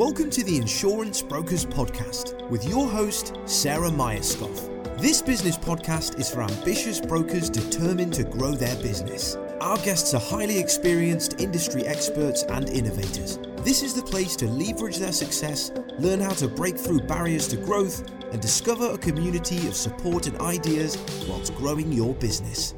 [0.00, 4.98] Welcome to the Insurance Brokers Podcast with your host, Sarah Myerscough.
[4.98, 9.36] This business podcast is for ambitious brokers determined to grow their business.
[9.60, 13.40] Our guests are highly experienced industry experts and innovators.
[13.58, 17.58] This is the place to leverage their success, learn how to break through barriers to
[17.58, 20.96] growth, and discover a community of support and ideas
[21.28, 22.72] whilst growing your business.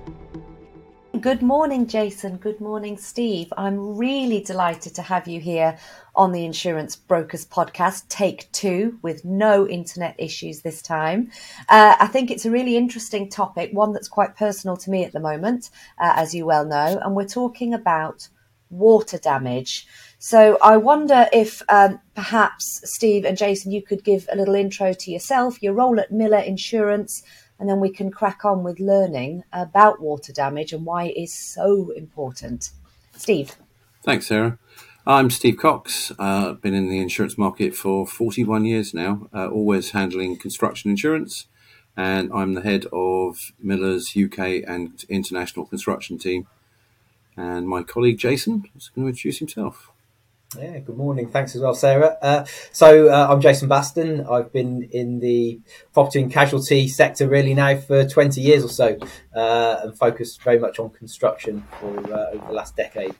[1.22, 2.36] Good morning, Jason.
[2.38, 3.52] Good morning, Steve.
[3.56, 5.78] I'm really delighted to have you here
[6.16, 11.30] on the Insurance Brokers podcast, take two, with no internet issues this time.
[11.68, 15.12] Uh, I think it's a really interesting topic, one that's quite personal to me at
[15.12, 18.28] the moment, uh, as you well know, and we're talking about
[18.68, 19.86] water damage.
[20.18, 24.92] So I wonder if um, perhaps Steve and Jason, you could give a little intro
[24.92, 27.22] to yourself, your role at Miller Insurance,
[27.62, 31.32] and then we can crack on with learning about water damage and why it is
[31.32, 32.70] so important.
[33.12, 33.54] Steve.
[34.02, 34.58] Thanks, Sarah.
[35.06, 36.10] I'm Steve Cox.
[36.18, 40.90] Uh, I've been in the insurance market for 41 years now, uh, always handling construction
[40.90, 41.46] insurance.
[41.96, 46.48] And I'm the head of Miller's UK and international construction team.
[47.36, 49.92] And my colleague Jason is going to introduce himself.
[50.58, 51.30] Yeah, good morning.
[51.30, 52.18] Thanks as well, Sarah.
[52.20, 54.26] Uh, so uh, I'm Jason Baston.
[54.26, 55.60] I've been in the
[55.94, 58.98] property and casualty sector really now for 20 years or so,
[59.34, 63.14] uh, and focused very much on construction for uh, over the last decade.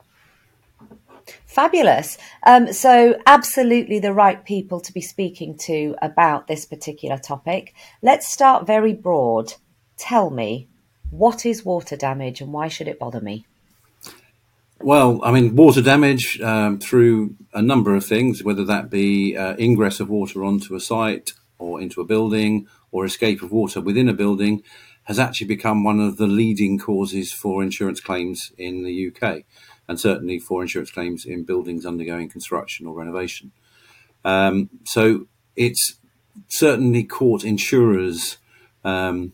[1.47, 2.19] Fabulous.
[2.42, 7.75] Um, so, absolutely the right people to be speaking to about this particular topic.
[8.03, 9.55] Let's start very broad.
[9.97, 10.69] Tell me,
[11.10, 13.47] what is water damage and why should it bother me?
[14.83, 19.55] Well, I mean, water damage um, through a number of things, whether that be uh,
[19.56, 24.08] ingress of water onto a site or into a building or escape of water within
[24.08, 24.62] a building,
[25.05, 29.44] has actually become one of the leading causes for insurance claims in the UK,
[29.86, 33.53] and certainly for insurance claims in buildings undergoing construction or renovation.
[34.25, 35.94] Um, so it's
[36.48, 38.38] certainly caught insurers'
[38.84, 39.33] um,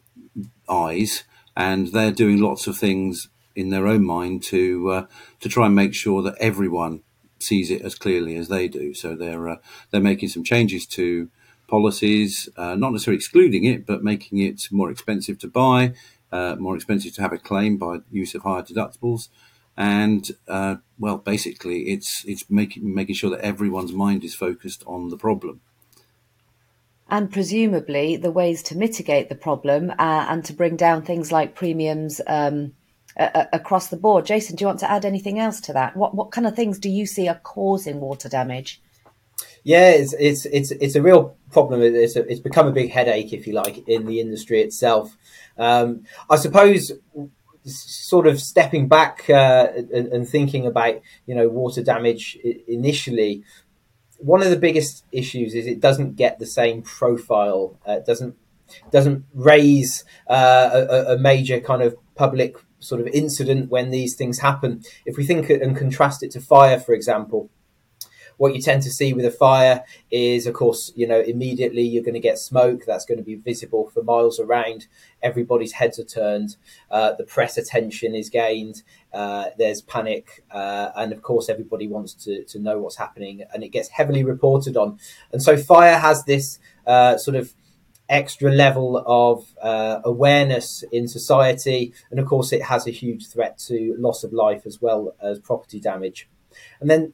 [0.68, 1.24] eyes,
[1.56, 5.06] and they're doing lots of things in their own mind to uh,
[5.40, 7.02] to try and make sure that everyone
[7.40, 8.94] sees it as clearly as they do.
[8.94, 9.56] So they're uh,
[9.90, 11.28] they're making some changes to
[11.66, 15.92] policies, uh, not necessarily excluding it, but making it more expensive to buy,
[16.32, 19.28] uh, more expensive to have a claim by use of higher deductibles,
[19.76, 25.08] and uh, well, basically, it's it's making making sure that everyone's mind is focused on
[25.08, 25.60] the problem.
[27.10, 31.54] And presumably, the ways to mitigate the problem uh, and to bring down things like
[31.54, 32.74] premiums um,
[33.18, 34.26] uh, across the board.
[34.26, 35.96] Jason, do you want to add anything else to that?
[35.96, 38.80] What what kind of things do you see are causing water damage?
[39.64, 41.82] Yeah, it's it's it's it's a real problem.
[41.82, 45.16] It's a, it's become a big headache, if you like, in the industry itself.
[45.56, 46.92] Um, I suppose,
[47.64, 53.42] sort of stepping back uh, and, and, thinking about you know water damage initially.
[54.18, 57.78] One of the biggest issues is it doesn't get the same profile.
[57.84, 58.36] Uh, doesn't
[58.90, 64.38] doesn't raise uh, a, a major kind of public sort of incident when these things
[64.38, 64.82] happen.
[65.04, 67.50] If we think and contrast it to fire, for example,
[68.38, 72.04] what you tend to see with a fire is, of course, you know, immediately you're
[72.04, 74.86] going to get smoke that's going to be visible for miles around.
[75.22, 76.56] Everybody's heads are turned.
[76.90, 78.82] Uh, the press attention is gained.
[79.12, 80.44] Uh, there's panic.
[80.52, 84.22] Uh, and of course, everybody wants to, to know what's happening and it gets heavily
[84.22, 84.98] reported on.
[85.32, 87.52] And so fire has this uh, sort of
[88.08, 91.92] extra level of uh, awareness in society.
[92.10, 95.38] And of course, it has a huge threat to loss of life as well as
[95.38, 96.28] property damage.
[96.80, 97.12] And then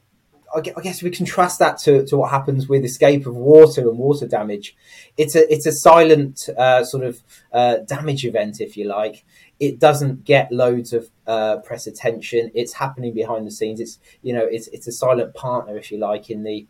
[0.55, 4.27] I guess we contrast that to, to what happens with escape of water and water
[4.27, 4.75] damage.
[5.17, 9.25] It's a it's a silent uh, sort of uh, damage event, if you like.
[9.59, 12.51] It doesn't get loads of uh, press attention.
[12.53, 13.79] It's happening behind the scenes.
[13.79, 16.67] It's you know it's it's a silent partner, if you like, in the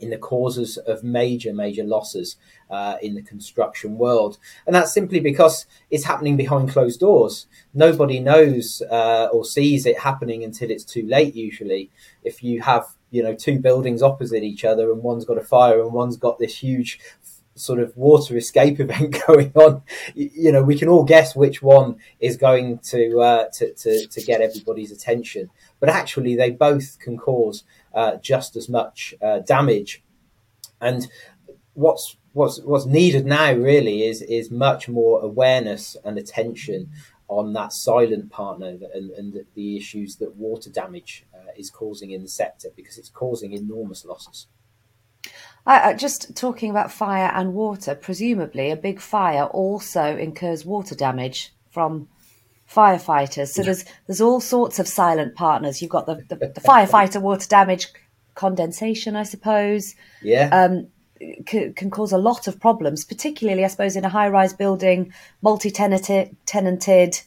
[0.00, 2.36] in the causes of major, major losses
[2.70, 4.38] uh, in the construction world.
[4.66, 7.46] And that's simply because it's happening behind closed doors.
[7.72, 11.90] Nobody knows uh, or sees it happening until it's too late, usually.
[12.24, 15.80] If you have, you know, two buildings opposite each other and one's got a fire
[15.80, 16.98] and one's got this huge
[17.56, 19.82] sort of water escape event going on,
[20.14, 24.20] you know, we can all guess which one is going to, uh, to, to, to
[24.22, 25.50] get everybody's attention.
[25.80, 27.64] But actually, they both can cause
[27.96, 30.04] uh, just as much uh, damage.
[30.80, 31.08] And
[31.72, 36.90] what's what's what's needed now really is is much more awareness and attention
[37.28, 42.22] on that silent partner and, and the issues that water damage uh, is causing in
[42.22, 44.46] the sector because it's causing enormous losses.
[45.66, 51.52] Uh, just talking about fire and water, presumably a big fire also incurs water damage
[51.70, 52.08] from
[52.72, 53.48] firefighters.
[53.48, 55.80] So there's there's all sorts of silent partners.
[55.80, 57.88] You've got the, the, the firefighter water damage
[58.34, 59.94] condensation, I suppose.
[60.22, 60.48] Yeah.
[60.52, 60.88] Um,
[61.48, 66.36] c- can cause a lot of problems, particularly, I suppose, in a high-rise building, multi-tenanted.
[66.46, 67.20] Tenanted,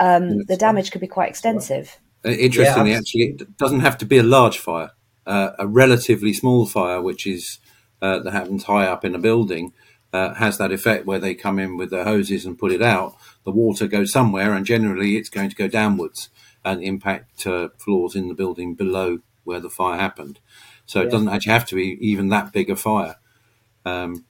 [0.00, 1.98] um, the damage could be quite extensive.
[2.24, 4.90] Uh, Interestingly, Yeah, actually, it doesn't have to be a large fire.
[5.24, 7.60] Uh, a relatively small fire, which is
[8.00, 9.72] uh, that happens high up in a building,
[10.12, 13.16] uh, has that effect where they come in with their hoses and put it out.
[13.44, 16.28] The water goes somewhere, and generally, it's going to go downwards
[16.64, 20.38] and impact uh, floors in the building below where the fire happened.
[20.86, 23.16] So it doesn't actually have to be even that big a fire.
[23.84, 24.24] Um,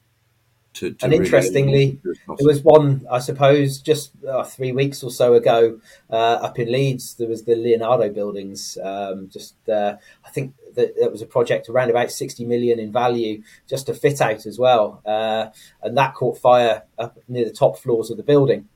[0.75, 5.11] to, to And really- interestingly, There was one, I suppose, just uh, three weeks or
[5.11, 5.81] so ago
[6.11, 6.15] uh,
[6.47, 7.15] up in Leeds.
[7.15, 8.79] There was the Leonardo buildings.
[8.83, 12.91] Um, just, uh, I think that it was a project around about sixty million in
[12.93, 15.49] value, just to fit out as well, uh,
[15.83, 18.69] and that caught fire up near the top floors of the building.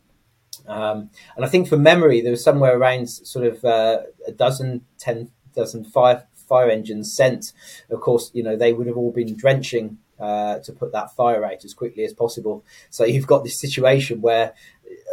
[0.67, 4.85] Um, and I think from memory, there was somewhere around sort of uh, a dozen,
[4.99, 7.53] ten dozen fire fire engines sent.
[7.89, 11.45] Of course, you know they would have all been drenching uh, to put that fire
[11.45, 12.65] out as quickly as possible.
[12.91, 14.55] So you've got this situation where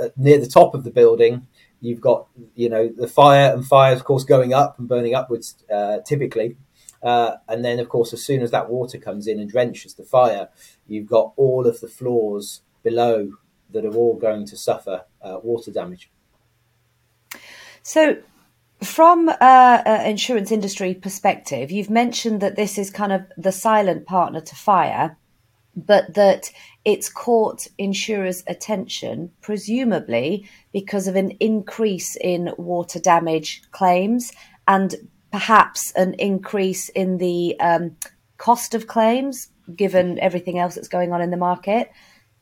[0.01, 1.47] uh, near the top of the building,
[1.81, 5.55] you've got you know the fire and fire, of course, going up and burning upwards
[5.71, 6.57] uh, typically.
[7.01, 10.05] Uh, and then, of course, as soon as that water comes in and drenches the
[10.05, 10.47] fire,
[10.87, 13.33] you've got all of the floors below
[13.71, 16.09] that are all going to suffer uh, water damage.
[17.81, 18.17] So,
[18.83, 24.41] from an insurance industry perspective, you've mentioned that this is kind of the silent partner
[24.41, 25.17] to fire,
[25.75, 26.51] but that
[26.85, 34.31] it's caught insurers' attention, presumably because of an increase in water damage claims
[34.67, 34.95] and
[35.31, 37.95] perhaps an increase in the um,
[38.37, 41.91] cost of claims, given everything else that's going on in the market.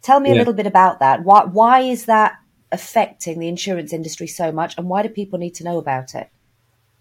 [0.02, 1.24] Tell me a little bit about that.
[1.24, 2.38] Why, why is that
[2.72, 6.30] affecting the insurance industry so much, and why do people need to know about it?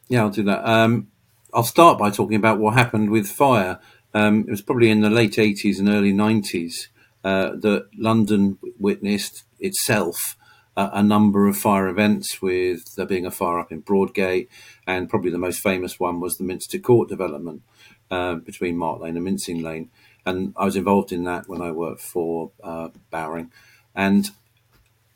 [0.09, 0.69] Yeah, I'll do that.
[0.69, 1.09] Um,
[1.55, 3.79] I'll start by talking about what happened with fire.
[4.13, 6.89] Um, it was probably in the late 80s and early 90s
[7.23, 10.37] uh, that London witnessed itself
[10.77, 14.49] uh, a number of fire events, with there being a fire up in Broadgate,
[14.87, 17.63] and probably the most famous one was the Minster Court development
[18.11, 19.91] uh, between Mark Lane and Mincing Lane.
[20.25, 23.51] And I was involved in that when I worked for uh, Bowring.
[23.95, 24.31] And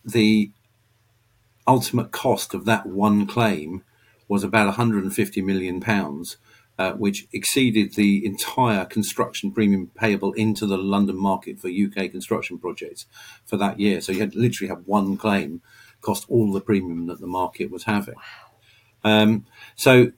[0.05, 0.51] the
[1.67, 3.83] ultimate cost of that one claim
[4.29, 6.37] was about 150 million pounds,
[6.79, 12.59] uh, which exceeded the entire construction premium payable into the London market for UK construction
[12.59, 13.07] projects
[13.45, 14.01] for that year.
[14.01, 15.63] So you had literally have one claim
[16.01, 18.17] cost all the premium that the market was having.
[19.03, 19.47] Um,
[19.77, 20.13] so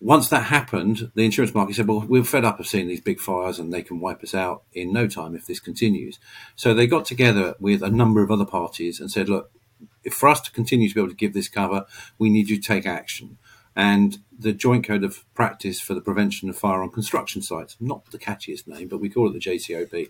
[0.00, 3.20] once that happened, the insurance market said, "Well, we're fed up of seeing these big
[3.20, 6.18] fires, and they can wipe us out in no time if this continues."
[6.54, 9.50] So they got together with a number of other parties and said, "Look,
[10.04, 11.86] if for us to continue to be able to give this cover,
[12.18, 13.38] we need you to take action."
[13.74, 18.10] And the Joint Code of Practice for the Prevention of Fire on Construction Sites, not
[18.10, 20.08] the catchiest name, but we call it the JCOP,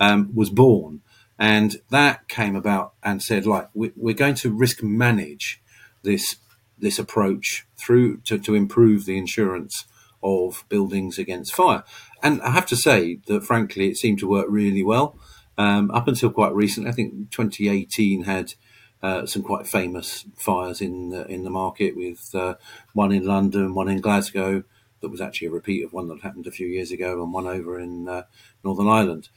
[0.00, 1.02] um, was born.
[1.38, 5.62] And that came about and said, like, we, we're going to risk manage
[6.02, 6.36] this
[6.80, 9.84] this approach through to, to improve the insurance
[10.22, 11.84] of buildings against fire.
[12.22, 15.18] And I have to say that, frankly, it seemed to work really well
[15.56, 16.90] um, up until quite recently.
[16.90, 18.54] I think 2018 had
[19.02, 22.54] uh, some quite famous fires in the, in the market, with uh,
[22.94, 24.64] one in London, one in Glasgow,
[25.00, 27.46] that was actually a repeat of one that happened a few years ago, and one
[27.46, 28.22] over in uh,
[28.64, 29.28] Northern Ireland.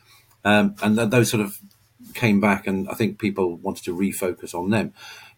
[0.44, 1.60] Um, and th- those sort of
[2.16, 4.94] came back, and I think people wanted to refocus on them.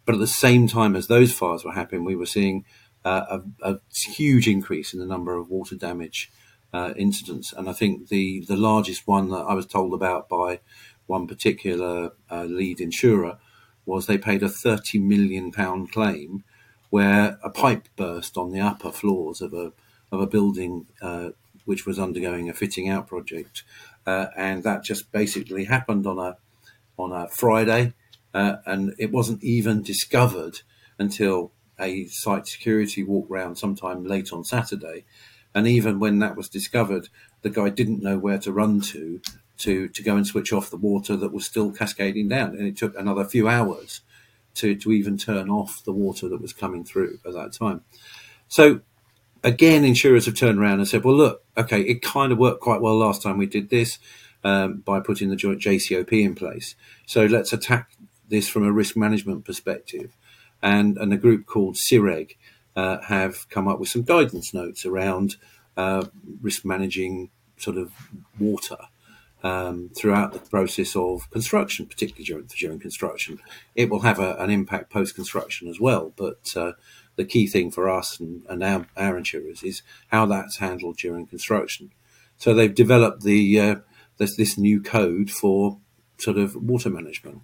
[0.06, 2.66] But at the same time as those fires were happening, we were seeing
[3.06, 6.32] uh, a, a, huge increase in the number of water damage
[6.74, 7.54] uh, incidents.
[7.54, 10.60] And I think the, the largest one that I was told about by
[11.06, 13.38] one particular uh, lead insurer
[13.86, 16.44] was they paid a £30 million claim
[16.90, 19.74] where a pipe burst on the upper floors of a,
[20.12, 21.30] of a building uh,
[21.66, 23.64] which was undergoing a fitting out project.
[24.06, 26.38] Uh, and that just basically happened on a,
[26.98, 27.94] on a Friday
[28.34, 30.62] uh, and it wasn't even discovered
[30.98, 35.06] until a site security walk round sometime late on Saturday.
[35.56, 37.10] And even when that was discovered,
[37.42, 39.22] the guy didn't know where to run to
[39.60, 42.76] to to go and switch off the water that was still cascading down, and it
[42.76, 44.02] took another few hours
[44.56, 47.82] to to even turn off the water that was coming through at that time.
[48.48, 48.82] So
[49.44, 52.82] again, insurers have turned around and said, "Well, look, okay, it kind of worked quite
[52.82, 54.00] well last time we did this
[54.44, 56.76] um, by putting the joint JCOP in place.
[57.06, 57.92] So let's attack
[58.34, 60.10] this from a risk management perspective."
[60.62, 62.28] And and a group called CIRIG
[62.76, 65.36] uh, have come up with some guidance notes around
[65.78, 66.06] uh,
[66.42, 67.92] risk managing sort of
[68.40, 68.82] water.
[69.46, 73.40] Um, throughout the process of construction, particularly during, during construction,
[73.76, 76.14] it will have a, an impact post construction as well.
[76.16, 76.72] But uh,
[77.18, 81.28] the key thing for us and, and our, our insurers is how that's handled during
[81.28, 81.92] construction.
[82.38, 83.76] So they've developed the uh,
[84.18, 85.78] this, this new code for
[86.18, 87.42] sort of water management,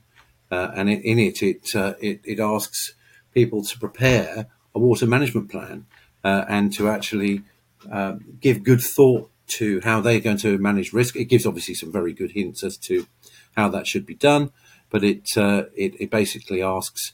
[0.52, 2.94] uh, and in, in it it, uh, it, it asks
[3.34, 5.86] people to prepare a water management plan
[6.24, 7.44] uh, and to actually
[7.92, 11.16] uh, give good thought to how they're going to manage risk.
[11.16, 13.08] It gives obviously some very good hints as to
[13.56, 14.52] how that should be done,
[14.90, 17.14] but it uh, it, it basically asks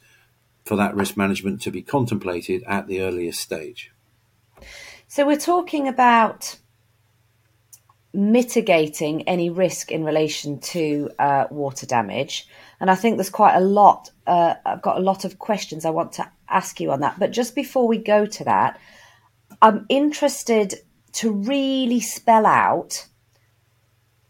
[0.65, 3.91] for that risk management to be contemplated at the earliest stage.
[5.07, 6.57] So we're talking about
[8.15, 12.47] mitigating any risk in relation to uh, water damage.
[12.79, 15.89] And I think there's quite a lot, uh, I've got a lot of questions I
[15.89, 17.19] want to ask you on that.
[17.19, 18.79] But just before we go to that,
[19.61, 20.75] I'm interested
[21.13, 23.05] to really spell out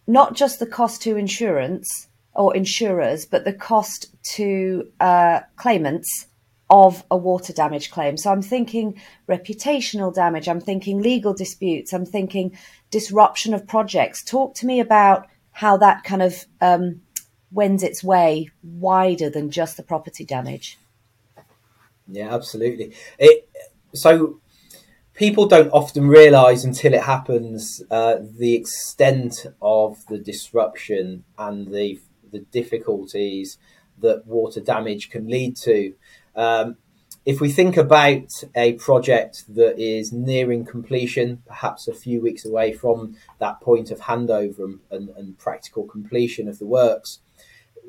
[0.08, 6.28] not just the cost to insurance or insurers, but the cost to uh, claimants
[6.70, 8.18] of a water damage claim.
[8.18, 12.58] So I'm thinking reputational damage, I'm thinking legal disputes, I'm thinking
[12.90, 14.24] disruption of projects.
[14.24, 17.02] Talk to me about how that kind of um,
[17.52, 20.78] wends its way wider than just the property damage.
[22.08, 22.94] Yeah, absolutely.
[23.18, 23.50] It
[23.94, 24.40] so
[25.14, 32.00] people don't often realise until it happens uh, the extent of the disruption and the
[32.32, 33.58] the difficulties
[34.00, 35.94] that water damage can lead to.
[36.36, 36.78] Um,
[37.26, 42.72] if we think about a project that is nearing completion, perhaps a few weeks away
[42.72, 47.20] from that point of handover and, and, and practical completion of the works,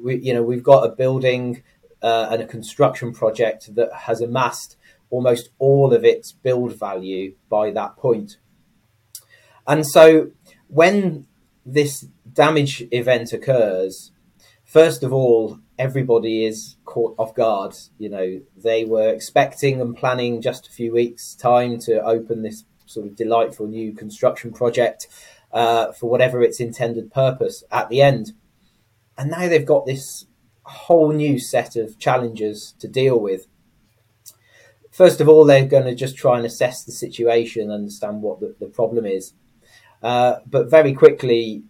[0.02, 1.62] we, you know, we've got a building
[2.02, 4.76] uh, and a construction project that has amassed
[5.10, 8.38] almost all of its build value by that point.
[9.66, 10.30] And so
[10.68, 11.26] when
[11.64, 14.12] this damage event occurs,
[14.64, 17.74] first of all, everybody is caught off guard.
[17.98, 22.64] You know, they were expecting and planning just a few weeks' time to open this
[22.86, 25.08] sort of delightful new construction project
[25.52, 28.32] uh, for whatever its intended purpose at the end.
[29.18, 30.26] And now they've got this
[30.62, 33.46] whole new set of challenges to deal with.
[34.90, 38.54] First of all, they're going to just try and assess the situation, understand what the,
[38.58, 39.34] the problem is.
[40.02, 41.62] Uh, but very quickly,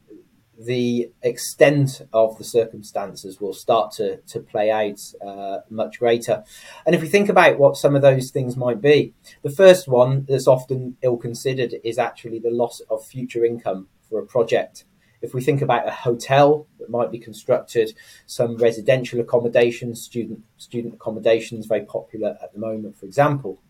[0.58, 6.44] the extent of the circumstances will start to, to play out uh, much greater.
[6.84, 10.25] And if we think about what some of those things might be, the first one
[10.28, 14.84] that's often ill considered is actually the loss of future income for a project.
[15.22, 17.94] If we think about a hotel that might be constructed,
[18.26, 23.60] some residential accommodations, student student accommodations, very popular at the moment, for example,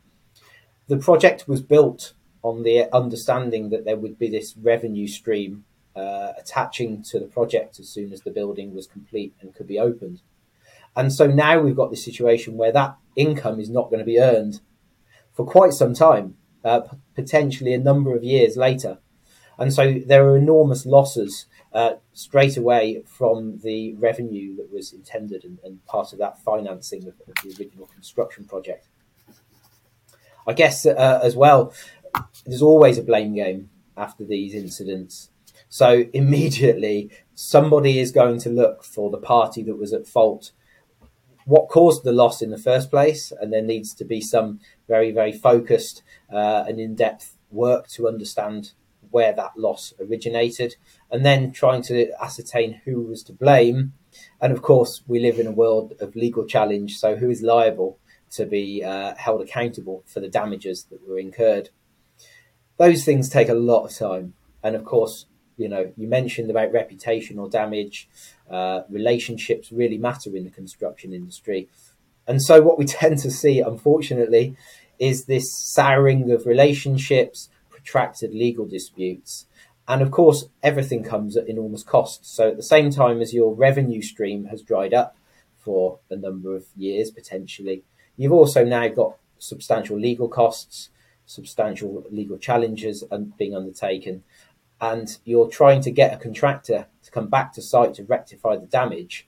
[0.89, 5.65] the project was built on the understanding that there would be this revenue stream
[5.97, 9.79] uh, attaching to the project as soon as the building was complete and could be
[9.79, 10.21] opened.
[10.95, 14.21] And so now we've got this situation where that income is not going to be
[14.21, 14.61] earned
[15.33, 18.99] for quite some time, uh, p- potentially a number of years later.
[19.59, 25.45] And so there are enormous losses uh, straight away from the revenue that was intended
[25.45, 28.87] and, and part of that financing of, of, the original construction project.
[30.47, 31.73] I guess uh, as well,
[32.45, 35.31] there's always a blame game after these incidents.
[35.69, 40.53] So immediately somebody is going to look for the party that was at fault.
[41.45, 43.33] What caused the loss in the first place?
[43.33, 48.09] And there needs to be some very, very focused uh, and in depth work to
[48.09, 48.73] understand
[49.11, 50.77] where that loss originated
[51.11, 53.93] and then trying to ascertain who was to blame.
[54.41, 57.99] And of course, we live in a world of legal challenge, so who is liable
[58.33, 61.71] to be uh, held accountable for the damages that were incurred?
[62.77, 64.35] Those things take a lot of time.
[64.63, 68.09] And of course, you know, you mentioned about reputational damage.
[68.51, 71.69] Uh, relationships really matter in the construction industry.
[72.27, 74.57] And so, what we tend to see, unfortunately,
[74.99, 75.45] is this
[75.75, 79.47] souring of relationships, protracted legal disputes.
[79.89, 82.27] And of course, everything comes at enormous cost.
[82.27, 85.17] So, at the same time as your revenue stream has dried up
[85.59, 87.83] for a number of years potentially,
[88.17, 90.91] you've also now got substantial legal costs,
[91.27, 93.03] substantial legal challenges
[93.37, 94.23] being undertaken
[94.81, 98.67] and you're trying to get a contractor to come back to site to rectify the
[98.67, 99.27] damage,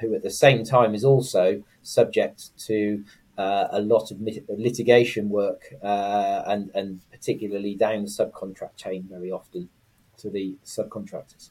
[0.00, 3.04] who at the same time is also subject to
[3.38, 9.30] uh, a lot of litigation work uh, and, and particularly down the subcontract chain very
[9.30, 9.68] often
[10.16, 11.50] to the subcontractors.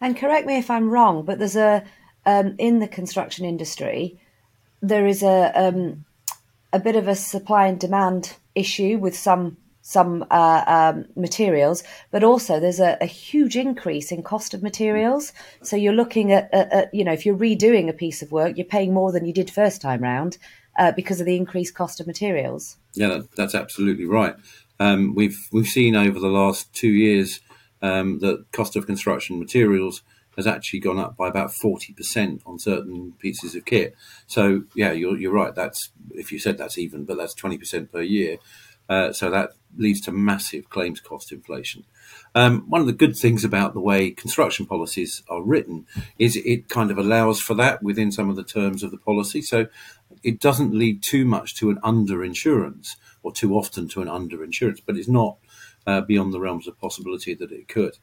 [0.00, 1.84] And correct me if I'm wrong, but there's a
[2.26, 4.18] um, in the construction industry
[4.88, 6.04] there is a um,
[6.72, 9.56] a bit of a supply and demand issue with some
[9.86, 15.30] some uh, um, materials, but also there's a, a, huge increase in cost of materials.
[15.62, 18.56] So you're looking at, at, at, you know, if you're redoing a piece of work,
[18.56, 20.38] you're paying more than you did first time round,
[20.78, 22.78] uh, because of the increased cost of materials.
[22.94, 24.34] Yeah, that, that's absolutely right.
[24.80, 27.40] Um, we've we've seen over the last two years
[27.82, 30.02] um, that cost of construction materials
[30.36, 33.94] has actually gone up by about forty percent on certain pieces of kit.
[34.26, 35.54] So yeah, you're you're right.
[35.54, 38.38] That's if you said that's even, but that's twenty percent per year.
[38.88, 41.84] Uh, so that leads to massive claims cost inflation.
[42.34, 45.86] Um, one of the good things about the way construction policies are written
[46.18, 49.42] is it kind of allows for that within some of the terms of the policy.
[49.42, 49.66] So
[50.22, 54.96] it doesn't lead too much to an underinsurance or too often to an underinsurance, but
[54.96, 55.38] it's not
[55.86, 57.98] uh, beyond the realms of possibility that it could.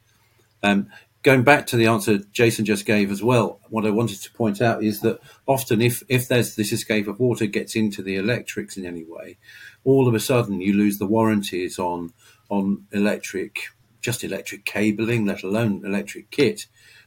[0.64, 0.90] Um,
[1.24, 4.62] going back to the answer Jason just gave as well, what I wanted to point
[4.62, 8.78] out is that often if, if there's this escape of water gets into the electrics
[8.78, 9.38] in any way,
[9.84, 12.14] all of a sudden you lose the warranties on
[12.50, 13.70] on electric
[14.02, 16.66] just electric cabling, let alone electric kit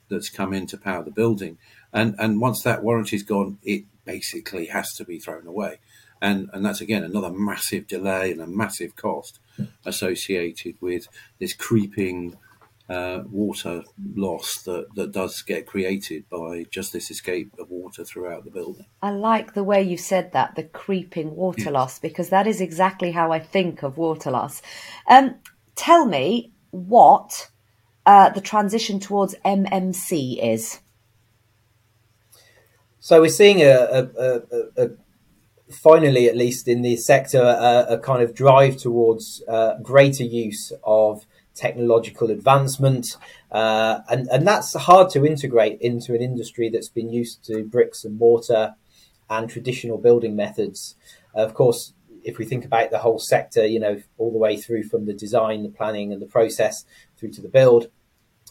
[0.08, 1.58] that's come in to power the building.
[1.92, 5.78] And and once that warranty's gone, it basically has to be thrown away.
[6.22, 9.40] And and that's again another massive delay and a massive cost
[9.84, 12.36] associated with this creeping
[12.88, 13.82] uh, water
[14.14, 18.86] loss that, that does get created by just this escape of water throughout the building.
[19.02, 23.12] I like the way you said that, the creeping water loss, because that is exactly
[23.12, 24.60] how I think of water loss.
[25.08, 25.36] Um,
[25.76, 27.48] tell me, what
[28.04, 30.80] uh, the transition towards MMC is.
[32.98, 34.40] So we're seeing a, a, a,
[34.76, 34.90] a
[35.70, 41.26] finally, at least in the sector, a, kind of drive towards uh, greater use of
[41.54, 43.16] technological advancement,
[43.50, 48.04] uh, and and that's hard to integrate into an industry that's been used to bricks
[48.04, 48.74] and mortar
[49.30, 50.96] and traditional building methods.
[51.34, 51.92] Of course,
[52.22, 55.12] if we think about the whole sector, you know, all the way through from the
[55.12, 56.84] design, the planning, and the process
[57.16, 57.88] through to the build,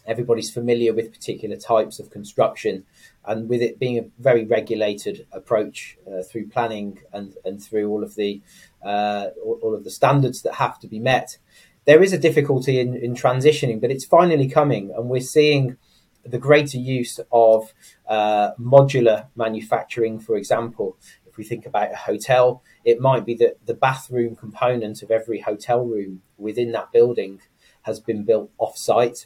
[0.05, 2.85] everybody's familiar with particular types of construction.
[3.25, 8.03] And with it being a very regulated approach uh, through planning and, and through all
[8.03, 8.41] of the
[8.83, 11.37] uh, all of the standards that have to be met,
[11.85, 15.77] there is a difficulty in, in transitioning, but it's finally coming, and we're seeing
[16.25, 17.73] the greater use of
[18.07, 20.97] uh, modular manufacturing, for example,
[21.33, 25.41] if we think about a hotel, it might be that the bathroom component of every
[25.41, 27.41] hotel room within that building
[27.81, 29.25] has been built off site.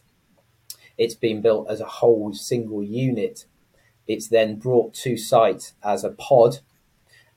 [0.97, 3.45] It's been built as a whole single unit.
[4.07, 6.59] It's then brought to site as a pod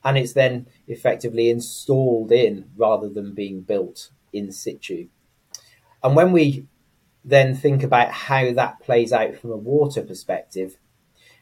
[0.03, 5.09] and it's then effectively installed in rather than being built in situ.
[6.03, 6.65] And when we
[7.23, 10.77] then think about how that plays out from a water perspective,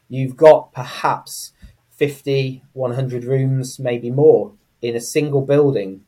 [0.09, 1.53] you've got perhaps
[1.91, 6.01] 50, 100 rooms, maybe more, in a single building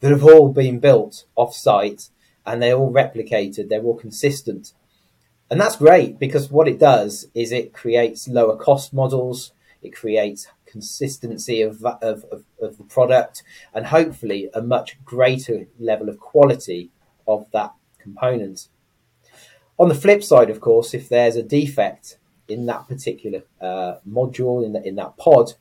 [0.00, 2.10] that have all been built off site
[2.44, 4.72] and they're all replicated, they're all consistent.
[5.50, 10.48] And that's great because what it does is it creates lower cost models, it creates
[10.66, 13.42] consistency of, of, of, of the product,
[13.74, 16.90] and hopefully a much greater level of quality
[17.28, 18.68] of that component.
[19.78, 24.64] On the flip side, of course, if there's a defect in that particular uh, module
[24.64, 25.54] in, the, in that pod,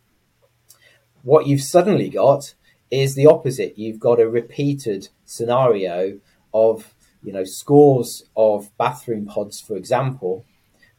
[1.24, 2.54] what you've suddenly got
[2.90, 3.78] is the opposite.
[3.78, 6.20] You've got a repeated scenario
[6.54, 10.46] of you know scores of bathroom pods, for example,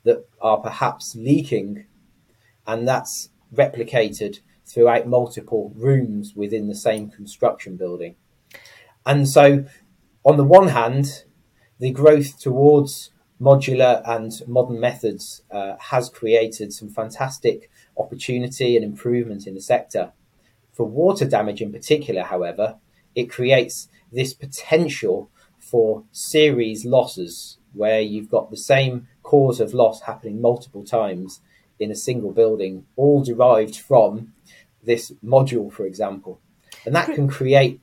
[0.05, 1.87] that are perhaps leaking,
[2.67, 8.17] and that's replicated throughout multiple rooms within the same construction building.
[9.05, 9.67] And so,
[10.25, 11.25] on the one hand,
[11.79, 19.47] the growth towards modular and modern methods uh, has created some fantastic opportunity and improvement
[19.47, 20.13] in the sector.
[20.73, 22.77] For water damage in particular, however,
[23.15, 30.03] it creates this potential for series losses where you've got the same cause of loss
[30.03, 31.41] happening multiple times
[31.79, 34.33] in a single building, all derived from
[34.83, 36.41] this module, for example.
[36.85, 37.81] And that can create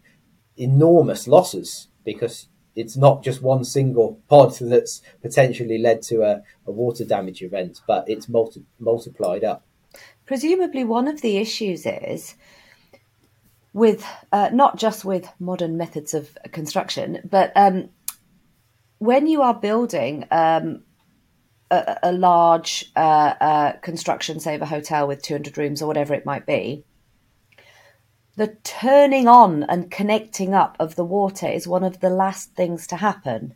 [0.58, 6.72] enormous losses because it's not just one single pod that's potentially led to a, a
[6.72, 9.66] water damage event, but it's multi- multiplied up.
[10.26, 12.36] Presumably, one of the issues is
[13.74, 17.90] with uh, not just with modern methods of construction, but um,
[19.00, 20.84] when you are building um,
[21.72, 26.14] a, a, large uh, uh, construction, say of a hotel with 200 rooms or whatever
[26.14, 26.84] it might be,
[28.40, 32.88] the turning on and connecting up of the water is one of the last things
[32.88, 33.54] to happen,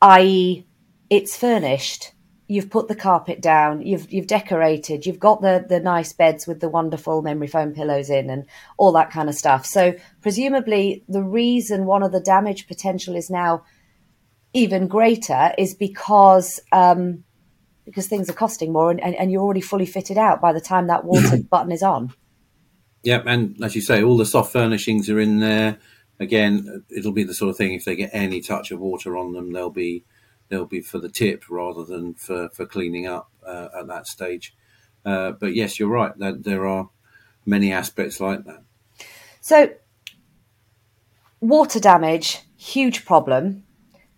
[0.00, 0.64] i.e.,
[1.10, 2.12] it's furnished.
[2.46, 3.82] You've put the carpet down.
[3.82, 5.04] You've you've decorated.
[5.04, 8.46] You've got the the nice beds with the wonderful memory foam pillows in and
[8.76, 9.66] all that kind of stuff.
[9.66, 13.64] So presumably, the reason one of the damage potential is now
[14.52, 17.24] even greater is because um,
[17.84, 20.60] because things are costing more and, and, and you're already fully fitted out by the
[20.60, 22.14] time that water button is on.
[23.04, 25.78] Yep, and as you say, all the soft furnishings are in there.
[26.18, 29.32] Again, it'll be the sort of thing if they get any touch of water on
[29.32, 30.04] them, they'll be
[30.48, 34.54] they'll be for the tip rather than for, for cleaning up uh, at that stage.
[35.04, 36.16] Uh, but yes, you're right.
[36.18, 36.88] That there are
[37.44, 38.62] many aspects like that.
[39.40, 39.74] So,
[41.40, 43.64] water damage, huge problem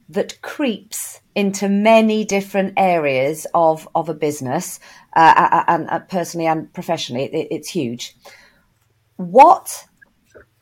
[0.09, 4.79] that creeps into many different areas of, of a business,
[5.17, 8.15] uh, and, uh, personally and professionally, it, it's huge.
[9.17, 9.87] What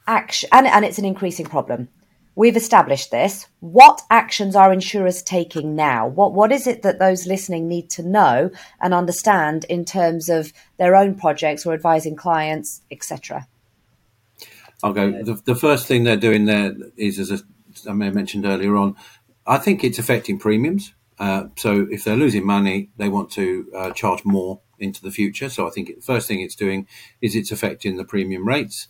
[0.06, 1.88] action, and, and it's an increasing problem.
[2.36, 3.46] We've established this.
[3.60, 6.08] What actions are insurers taking now?
[6.08, 10.52] What what is it that those listening need to know and understand in terms of
[10.76, 13.46] their own projects or advising clients, etc.?
[14.82, 15.22] I'll go.
[15.22, 17.44] The, the, first thing they're doing there is, as
[17.88, 18.96] I may have mentioned earlier on,
[19.46, 20.92] I think it's affecting premiums.
[21.18, 25.48] Uh, so if they're losing money, they want to uh, charge more into the future.
[25.50, 26.86] So I think the first thing it's doing
[27.20, 28.88] is it's affecting the premium rates.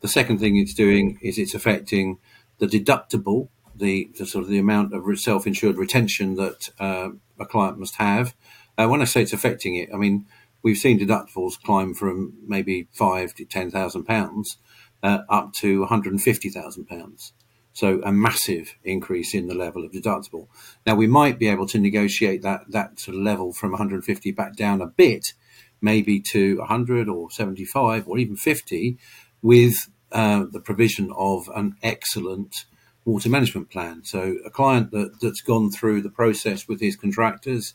[0.00, 2.18] The second thing it's doing is it's affecting
[2.58, 7.78] the deductible, the, the sort of the amount of self-insured retention that uh, a client
[7.78, 8.34] must have.
[8.78, 10.26] Uh, when I say it's affecting it, I mean
[10.62, 14.58] we've seen deductibles climb from maybe five to ten thousand pounds
[15.02, 17.32] uh, up to one hundred and fifty thousand pounds.
[17.76, 20.48] So a massive increase in the level of deductible.
[20.86, 24.56] Now we might be able to negotiate that that sort of level from 150 back
[24.56, 25.34] down a bit,
[25.82, 28.96] maybe to 100 or 75 or even 50,
[29.42, 32.64] with uh, the provision of an excellent
[33.04, 34.04] water management plan.
[34.04, 37.74] So a client that, that's gone through the process with his contractors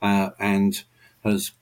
[0.00, 0.82] uh, and
[1.24, 1.52] has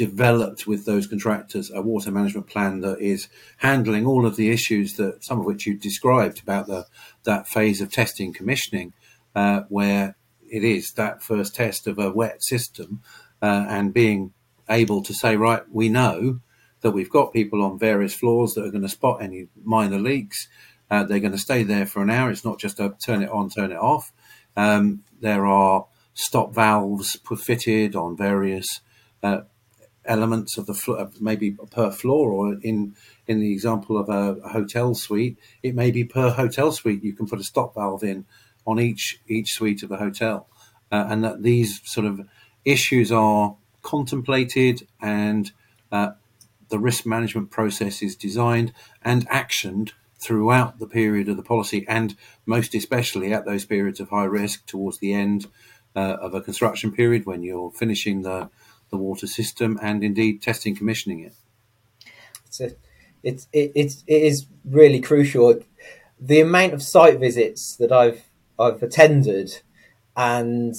[0.00, 4.94] developed with those contractors a water management plan that is handling all of the issues
[4.94, 6.86] that some of which you described about the
[7.24, 8.94] that phase of testing commissioning
[9.34, 10.16] uh, where
[10.50, 13.02] it is that first test of a wet system
[13.42, 14.32] uh, and being
[14.70, 16.40] able to say right we know
[16.80, 20.48] that we've got people on various floors that are going to spot any minor leaks.
[20.90, 22.30] Uh, they're going to stay there for an hour.
[22.30, 24.12] It's not just a turn it on turn it off.
[24.56, 25.84] Um, there are
[26.14, 28.80] stop valves put fitted on various
[29.22, 29.42] uh,
[30.10, 32.94] elements of the floor, maybe per floor, or in
[33.26, 37.04] in the example of a, a, hotel suite, it may be per hotel suite.
[37.04, 38.26] You can put a stop valve in
[38.66, 40.48] on each each suite of a hotel,
[40.90, 42.20] uh, and that these sort of
[42.64, 45.52] issues are contemplated and
[45.90, 46.10] uh,
[46.68, 52.16] the risk management process is designed and actioned throughout the period of the policy, and
[52.44, 55.46] most especially at those periods of high risk towards the end
[55.96, 58.50] uh, of a construction period when you're finishing the
[58.90, 61.34] the water system and indeed testing commissioning it.
[62.46, 62.60] It's
[63.22, 65.60] it's it, it's it is really crucial.
[66.18, 68.24] The amount of site visits that I've
[68.58, 69.62] I've attended,
[70.16, 70.74] and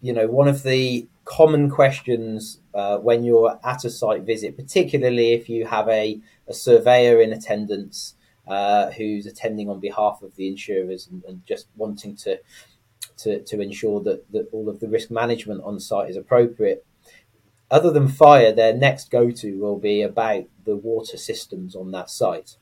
[0.00, 5.32] you know, one of the common questions uh, when you're at a site visit, particularly
[5.32, 8.14] if you have a, a surveyor in attendance
[8.48, 12.40] uh, who's attending on behalf of the insurers and, and just wanting to,
[13.18, 16.84] to to ensure that, that all of the risk management on site is appropriate
[17.70, 22.10] other than fire, their next go to will be about the water systems on that
[22.10, 22.56] site.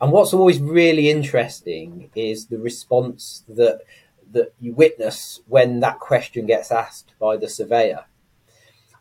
[0.00, 3.80] And what's always really interesting is the response that
[4.30, 8.04] that you witness when that question gets asked by the surveyor.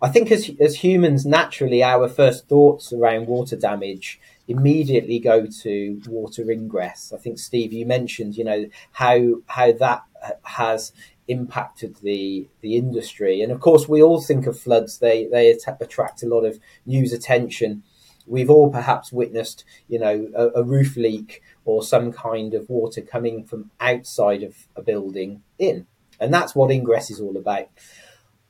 [0.02, 6.02] I think as as humans, naturally, our first thoughts around water damage immediately go to
[6.08, 7.12] water ingress.
[7.14, 10.04] I think Steve, you mentioned, you know, how how that
[10.44, 10.92] has
[11.28, 13.42] impacted the the industry.
[13.42, 17.14] And of course, we all think of floods; they they attract a lot of news
[17.14, 17.84] attention.
[18.26, 23.02] We've all perhaps witnessed, you know, a, a roof leak or some kind of water
[23.02, 25.88] coming from outside of a building in,
[26.20, 27.70] and that's what ingress is all about.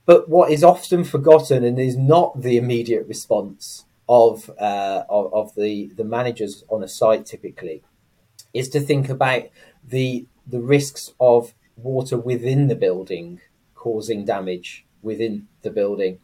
[0.05, 5.55] But what is often forgotten and is not the immediate response of uh, of, of
[5.55, 7.83] the the managers on a site typically
[8.53, 9.43] is to think about
[9.85, 13.39] the the risks of water within the building
[13.75, 16.19] causing damage within the building.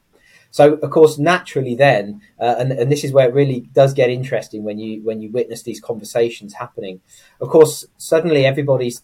[0.52, 4.10] So, of course, naturally, then, uh, and, and this is where it really does get
[4.12, 7.02] interesting when you when you witness these conversations happening.
[7.42, 9.02] Of course, suddenly everybody's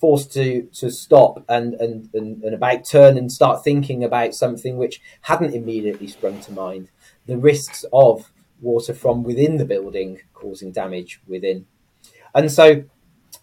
[0.00, 4.78] forced to to stop and, and, and, and about turn and start thinking about something
[4.78, 6.88] which hadn't immediately sprung to mind:
[7.26, 8.30] the risks of
[8.60, 11.66] water from within the building causing damage within.
[12.34, 12.84] And so,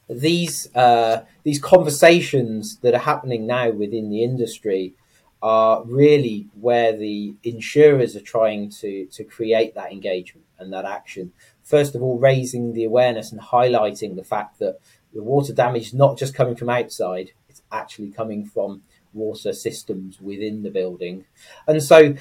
[0.09, 4.93] these uh, these conversations that are happening now within the industry
[5.41, 11.31] are really where the insurers are trying to to create that engagement and that action.
[11.63, 14.79] First of all, raising the awareness and highlighting the fact that
[15.13, 20.19] the water damage is not just coming from outside; it's actually coming from water systems
[20.21, 21.25] within the building.
[21.67, 22.15] And so,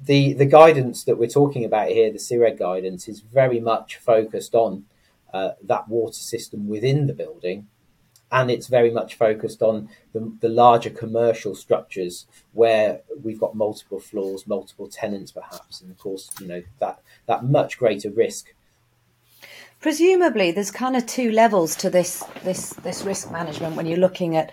[0.00, 4.54] the the guidance that we're talking about here, the CIRIG guidance, is very much focused
[4.54, 4.84] on
[5.32, 7.66] uh, that water system within the building,
[8.30, 14.00] and it's very much focused on the, the larger commercial structures where we've got multiple
[14.00, 18.54] floors, multiple tenants, perhaps, and of course, you know that that much greater risk.
[19.80, 24.36] Presumably, there's kind of two levels to this this this risk management when you're looking
[24.36, 24.52] at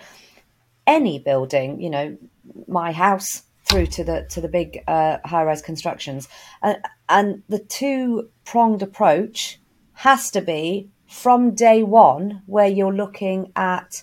[0.86, 1.80] any building.
[1.80, 2.18] You know,
[2.66, 6.28] my house through to the to the big uh, high rise constructions,
[6.62, 6.74] uh,
[7.08, 9.59] and the two pronged approach
[10.00, 14.02] has to be from day one, where you're looking at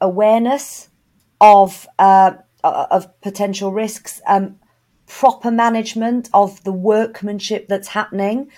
[0.00, 0.88] awareness
[1.40, 2.32] of uh,
[2.64, 4.56] of potential risks, um,
[5.06, 8.50] proper management of the workmanship that's happening.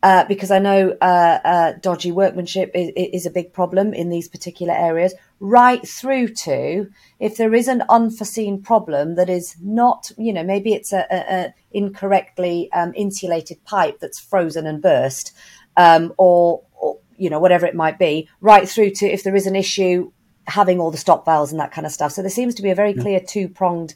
[0.00, 4.28] Uh, because I know uh, uh, dodgy workmanship is, is, a big problem in these
[4.28, 10.32] particular areas, right through to if there is an unforeseen problem that is not, you
[10.32, 15.32] know, maybe it's a, a, a incorrectly um, insulated pipe that's frozen and burst,
[15.78, 19.46] um, or, or, you know, whatever it might be, right through to if there is
[19.46, 20.12] an issue,
[20.46, 22.12] having all the stop valves and that kind of stuff.
[22.12, 23.94] So there seems to be a very clear two pronged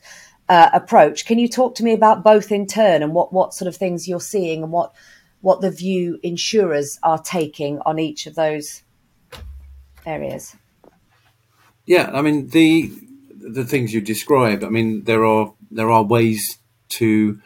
[0.49, 1.27] uh, approach.
[1.27, 4.09] Can you talk to me about both in turn and what, what sort of things
[4.09, 4.95] you're seeing and what,
[5.43, 8.83] what the view insurers are taking on each of those
[10.07, 10.57] areas?
[11.85, 12.93] Yeah, I mean the
[13.41, 14.63] the things you described.
[14.63, 16.59] I mean there are there are ways
[16.91, 17.41] to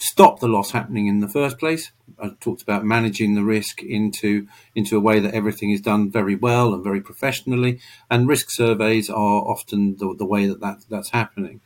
[0.00, 1.92] stop the loss happening in the first place.
[2.18, 6.34] I talked about managing the risk into into a way that everything is done very
[6.34, 11.10] well and very professionally, and risk surveys are often the, the way that, that that's
[11.10, 11.60] happening.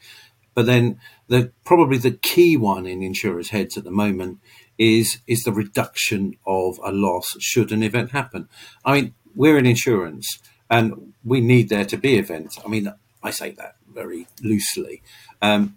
[0.54, 4.38] But then the probably the key one in insurers' heads at the moment
[4.78, 8.48] is is the reduction of a loss should an event happen.
[8.84, 10.38] I mean, we're in insurance
[10.70, 12.58] and we need there to be events.
[12.64, 12.92] I mean,
[13.22, 15.02] I say that very loosely.
[15.40, 15.76] Um,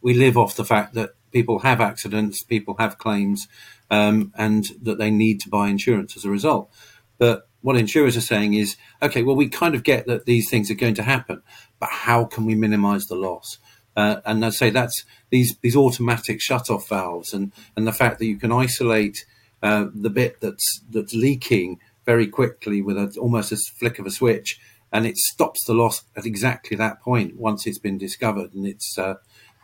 [0.00, 3.48] we live off the fact that people have accidents, people have claims,
[3.90, 6.70] um, and that they need to buy insurance as a result.
[7.18, 10.70] But what insurers are saying is, okay, well, we kind of get that these things
[10.70, 11.42] are going to happen,
[11.80, 13.58] but how can we minimise the loss?
[13.96, 18.26] Uh, and I say that's these these automatic shut-off valves, and and the fact that
[18.26, 19.26] you can isolate
[19.60, 24.10] uh, the bit that's that's leaking very quickly with a, almost a flick of a
[24.10, 24.60] switch,
[24.92, 28.54] and it stops the loss at exactly that point once it's been discovered.
[28.54, 29.14] And it's uh,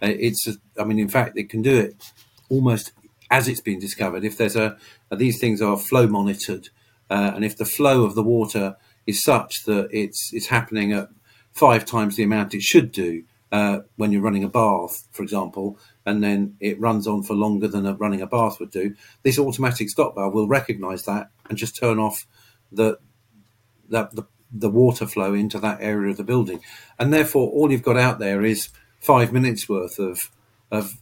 [0.00, 2.12] it's I mean, in fact, it can do it
[2.48, 2.92] almost
[3.30, 4.24] as it's been discovered.
[4.24, 4.76] If there's a
[5.10, 6.68] these things are flow monitored,
[7.10, 8.76] uh, and if the flow of the water
[9.06, 11.08] is such that it's it's happening at
[11.52, 15.78] five times the amount it should do uh, when you're running a bath, for example,
[16.04, 19.38] and then it runs on for longer than a, running a bath would do, this
[19.38, 22.26] automatic stop valve will recognise that and just turn off
[22.72, 22.98] the,
[23.88, 24.24] the, the
[24.56, 26.60] the water flow into that area of the building,
[26.98, 28.68] and therefore all you've got out there is
[29.04, 30.30] five minutes worth of
[30.70, 30.94] of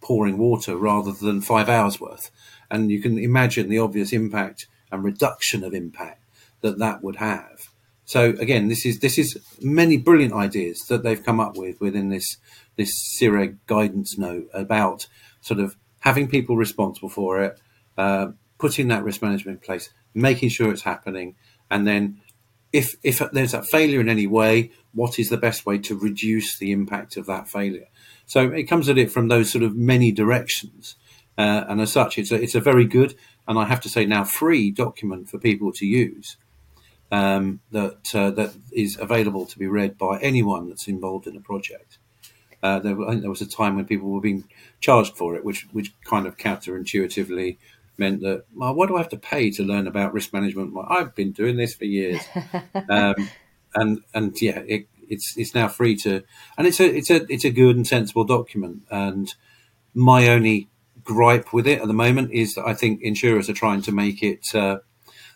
[0.00, 2.30] pouring water rather than five hours worth,
[2.70, 6.24] and you can imagine the obvious impact and reduction of impact
[6.62, 7.68] that that would have.
[8.04, 12.08] So again, this is this is many brilliant ideas that they've come up with within
[12.08, 12.38] this
[12.76, 15.06] this CIRIG guidance note about
[15.42, 17.60] sort of having people responsible for it,
[17.98, 21.36] uh, putting that risk management in place, making sure it's happening,
[21.70, 22.20] and then
[22.72, 26.58] if if there's a failure in any way, what is the best way to reduce
[26.58, 27.88] the impact of that failure?
[28.26, 30.96] So it comes at it from those sort of many directions,
[31.36, 33.16] uh, and as such, it's a it's a very good
[33.50, 36.36] and I have to say now free document for people to use.
[37.12, 41.40] Um, that uh, that is available to be read by anyone that's involved in a
[41.40, 41.98] project.
[42.62, 44.44] Uh, there, I think there was a time when people were being
[44.80, 47.58] charged for it, which which kind of counterintuitively
[48.00, 50.74] meant that well, why do I have to pay to learn about risk management?
[50.74, 52.20] Well, I've been doing this for years,
[52.88, 53.28] um,
[53.76, 56.24] and and yeah, it, it's it's now free to,
[56.58, 58.82] and it's a it's a it's a good and sensible document.
[58.90, 59.32] And
[59.94, 60.68] my only
[61.04, 64.22] gripe with it at the moment is that I think insurers are trying to make
[64.22, 64.78] it uh,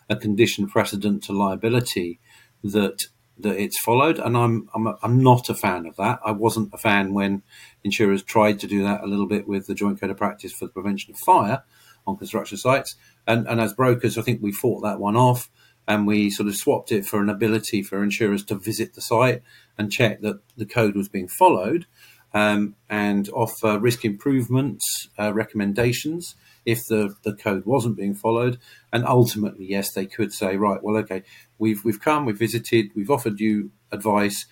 [0.09, 2.19] a condition precedent to liability
[2.63, 3.05] that
[3.37, 6.19] that it's followed, and I'm I'm a, I'm not a fan of that.
[6.25, 7.43] I wasn't a fan when
[7.83, 10.65] insurers tried to do that a little bit with the joint code of practice for
[10.65, 11.63] the prevention of fire
[12.07, 12.95] on construction sites.
[13.27, 15.49] And, and as brokers, I think we fought that one off
[15.87, 19.41] and we sort of swapped it for an ability for insurers to visit the site
[19.77, 21.85] and check that the code was being followed
[22.33, 28.59] um, and offer risk improvements uh, recommendations if the, the code wasn't being followed.
[28.91, 31.23] And ultimately, yes, they could say, right, well, okay,
[31.57, 34.45] we've we've come, we've visited, we've offered you advice.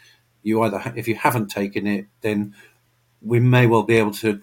[0.43, 2.55] You either, if you haven't taken it, then
[3.21, 4.41] we may well be able to,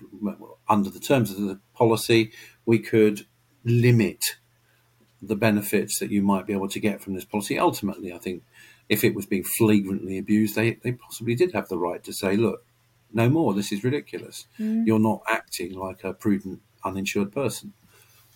[0.69, 2.33] under the terms of the policy,
[2.71, 3.27] we could
[3.65, 4.37] limit
[5.21, 7.59] the benefits that you might be able to get from this policy.
[7.59, 8.45] Ultimately, I think
[8.89, 12.37] if it was being flagrantly abused, they, they possibly did have the right to say,
[12.37, 12.65] look,
[13.13, 13.55] no more.
[13.55, 14.47] This is ridiculous.
[14.61, 14.87] Mm.
[14.87, 17.73] You're not acting like a prudent uninsured person.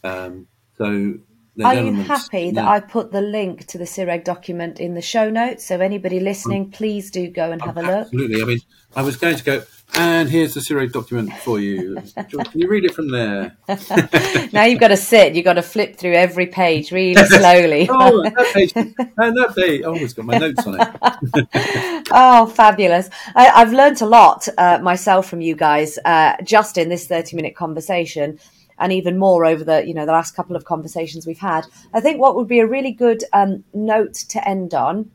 [0.02, 1.20] Um, so
[1.62, 5.30] are you happy that I put the link to the CIRIG document in the show
[5.30, 5.64] notes?
[5.66, 8.06] So anybody listening, please do go and have a look.
[8.06, 8.42] Absolutely.
[8.42, 8.58] I mean,
[8.96, 9.62] I was going to go,
[9.94, 12.02] and here's the CIRIG document for you.
[12.16, 13.56] Can you read it from there?
[14.52, 15.34] now you've got to sit.
[15.34, 17.88] You've got to flip through every page really slowly.
[17.88, 19.82] oh, that page, and that page.
[19.84, 22.08] Oh, it's got my notes on it.
[22.10, 23.10] oh, fabulous!
[23.36, 27.54] I, have learned a lot uh, myself from you guys uh, just in this thirty-minute
[27.54, 28.38] conversation
[28.78, 31.66] and even more over the you know the last couple of conversations we've had.
[31.92, 35.10] I think what would be a really good um, note to end on,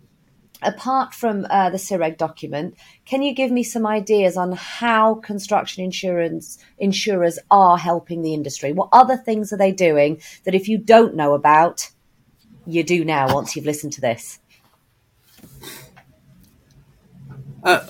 [0.62, 5.84] apart from uh, the CIRIG document, can you give me some ideas on how construction
[5.84, 8.74] insurance insurers are helping the industry?
[8.74, 11.89] What other things are they doing that if you don't know about,
[12.65, 14.39] you do now once you've listened to this?
[17.63, 17.86] Uh,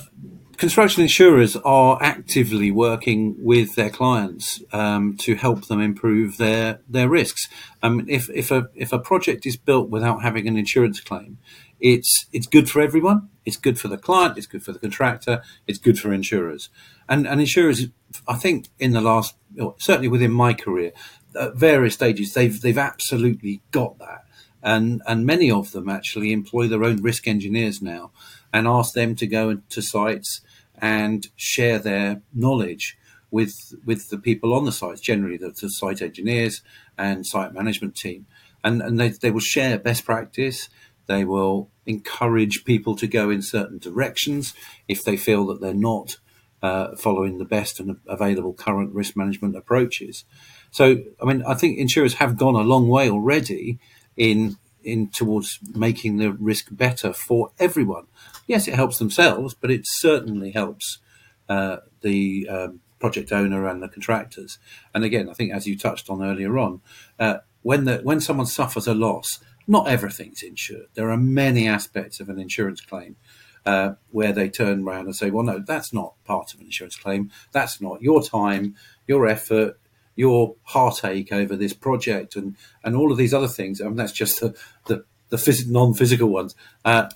[0.60, 7.10] construction insurers are actively working with their clients um, to help them improve their their
[7.10, 7.48] risks.
[7.82, 11.38] Um, if if a if a project is built without having an insurance claim,
[11.80, 13.30] it's it's good for everyone.
[13.46, 14.38] It's good for the client.
[14.38, 15.42] It's good for the contractor.
[15.66, 16.70] It's good for insurers.
[17.08, 17.88] And and insurers,
[18.28, 19.36] I think, in the last
[19.78, 20.92] certainly within my career,
[21.40, 24.26] at various stages, they've they've absolutely got that.
[24.62, 28.12] And and many of them actually employ their own risk engineers now,
[28.52, 30.42] and ask them to go to sites
[30.82, 32.98] and share their knowledge
[33.32, 36.62] with with the people on the sites, generally the, the site engineers
[36.98, 38.26] and site management team,
[38.64, 40.70] and and they, they will share best practice.
[41.06, 44.54] They will encourage people to go in certain directions
[44.88, 46.18] if they feel that they're not
[46.62, 50.24] uh, following the best and available current risk management approaches.
[50.72, 53.80] So, I mean, I think insurers have gone a long way already
[54.18, 54.58] in
[54.92, 58.06] in towards making the risk better for everyone.
[58.48, 61.00] Yes, it helps themselves, but it certainly helps
[61.48, 64.60] uh, the um, project owner and the contractors.
[64.94, 66.82] And again, I think as you touched on earlier on,
[67.18, 70.88] uh, when the when someone suffers a loss, not everything's insured.
[70.94, 73.18] There are many aspects of an insurance claim
[73.66, 76.96] uh, where they turn around and say, "Well, no, that's not part of an insurance
[76.96, 77.32] claim.
[77.52, 78.76] That's not your time,
[79.08, 79.80] your effort,
[80.20, 84.12] your heartache over this project and, and all of these other things, I mean, that's
[84.12, 84.54] just the,
[85.30, 86.56] the, phys- non-physical ones.
[86.84, 87.10] Uh,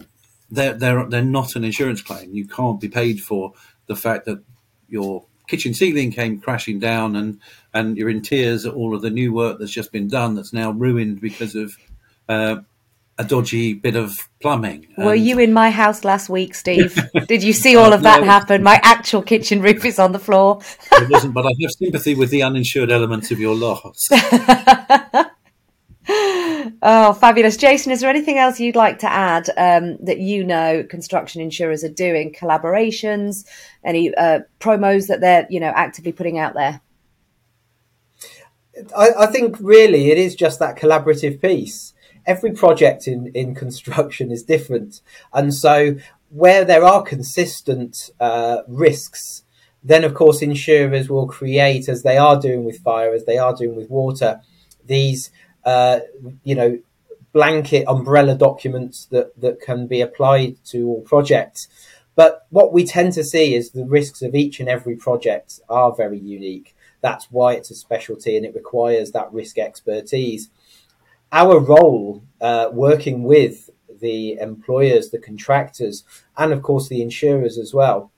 [0.49, 2.33] they're, they're, they're not an insurance claim.
[2.33, 3.53] You can't be paid for
[3.87, 4.43] the fact that
[4.87, 7.39] your kitchen ceiling came crashing down and,
[7.73, 10.53] and you're in tears at all of the new work that's just been done that's
[10.53, 11.75] now ruined because of
[12.29, 12.57] uh,
[13.17, 14.87] a dodgy bit of plumbing.
[14.95, 15.05] And...
[15.05, 16.97] Were you in my house last week, Steve?
[17.27, 18.63] Did you see all of that no, happen?
[18.63, 20.61] My actual kitchen roof is on the floor.
[20.91, 23.99] it wasn't, but I have sympathy with the uninsured elements of your loss.
[26.83, 27.57] oh, fabulous.
[27.57, 31.83] Jason, is there anything else you'd like to add um, that you know construction insurers
[31.83, 32.31] are doing?
[32.31, 33.47] Collaborations,
[33.83, 36.81] any uh, promos that they're you know actively putting out there?
[38.95, 41.93] I, I think really it is just that collaborative piece
[42.25, 45.01] every project in, in construction is different.
[45.33, 45.95] And so
[46.29, 49.43] where there are consistent uh, risks,
[49.83, 53.55] then of course insurers will create, as they are doing with fire, as they are
[53.55, 54.41] doing with water,
[54.85, 55.31] these,
[55.65, 55.99] uh,
[56.43, 56.79] you know,
[57.31, 61.67] blanket umbrella documents that, that can be applied to all projects.
[62.15, 65.95] But what we tend to see is the risks of each and every project are
[65.95, 66.75] very unique.
[67.01, 70.49] That's why it's a specialty and it requires that risk expertise
[71.33, 76.03] our role uh, working with the employers, the contractors,
[76.37, 78.11] and of course the insurers as well,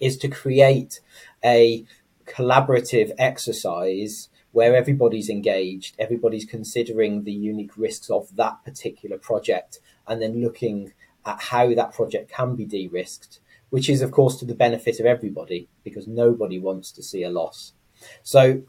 [0.00, 1.00] is to create
[1.44, 1.86] a
[2.26, 10.22] collaborative exercise where everybody's engaged, everybody's considering the unique risks of that particular project, and
[10.22, 10.94] then looking
[11.26, 13.38] at how that project can be de risked,
[13.68, 17.28] which is, of course, to the benefit of everybody because nobody wants to see a
[17.28, 17.74] loss.
[18.22, 18.62] So,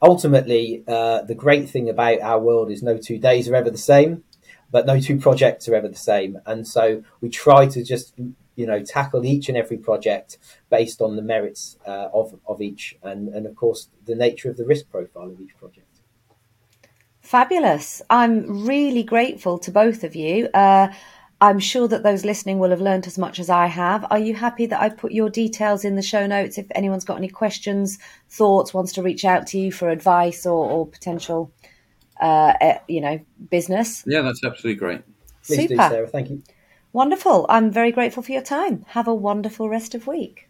[0.00, 3.76] ultimately, uh, the great thing about our world is no two days are ever the
[3.76, 4.24] same,
[4.70, 6.38] but no two projects are ever the same.
[6.46, 8.14] And so we try to just,
[8.56, 10.38] you know, tackle each and every project
[10.70, 14.56] based on the merits uh, of, of each and, and, of course, the nature of
[14.56, 15.86] the risk profile of each project.
[17.20, 18.02] Fabulous.
[18.10, 20.48] I'm really grateful to both of you.
[20.52, 20.88] Uh,
[21.40, 24.06] I'm sure that those listening will have learned as much as I have.
[24.10, 26.58] Are you happy that I put your details in the show notes?
[26.58, 27.98] If anyone's got any questions,
[28.30, 31.52] thoughts, wants to reach out to you for advice or, or potential,
[32.20, 33.20] uh, eh, you know,
[33.50, 34.04] business.
[34.06, 35.02] Yeah, that's absolutely great.
[35.44, 35.74] Please Super.
[35.74, 36.06] do, Sarah.
[36.06, 36.42] Thank you.
[36.94, 37.44] Wonderful.
[37.48, 38.84] I'm very grateful for your time.
[38.90, 40.48] Have a wonderful rest of week.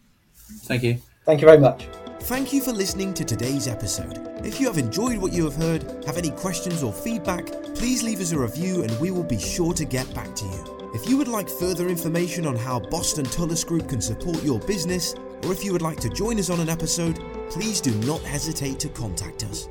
[0.65, 0.99] Thank you.
[1.25, 1.89] Thank you very much.
[2.21, 4.19] Thank you for listening to today's episode.
[4.45, 8.21] If you have enjoyed what you have heard, have any questions or feedback, please leave
[8.21, 10.91] us a review and we will be sure to get back to you.
[10.95, 15.15] If you would like further information on how Boston Tullis Group can support your business,
[15.45, 17.19] or if you would like to join us on an episode,
[17.49, 19.71] please do not hesitate to contact us.